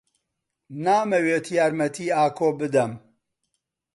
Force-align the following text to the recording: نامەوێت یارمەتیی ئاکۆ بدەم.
نامەوێت 0.85 1.45
یارمەتیی 1.57 2.15
ئاکۆ 2.17 2.47
بدەم. 2.59 2.91